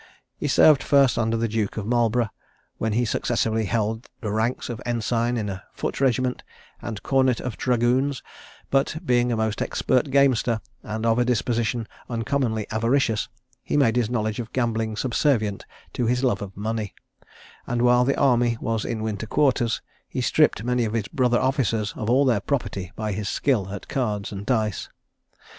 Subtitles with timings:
[0.35, 2.31] He served first under the Duke of Marlborough,
[2.79, 6.41] when he successively held the ranks of ensign in a foot regiment,
[6.81, 8.23] and cornet of dragoons;
[8.71, 13.29] but being a most expert gamester, and of a disposition uncommonly avaricious,
[13.61, 16.95] he made his knowledge of gambling subservient to his love of money;
[17.67, 21.93] and while the army was in winter quarters, he stripped many of his brother officers
[21.95, 24.89] of all their property by his skill at cards and dice.